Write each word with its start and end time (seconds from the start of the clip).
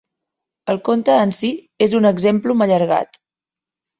El 0.73 0.79
conte 0.89 1.17
en 1.25 1.33
si 1.41 1.51
és 1.87 1.93
un 1.99 2.09
exemplum 2.11 2.65
allargat. 2.67 3.21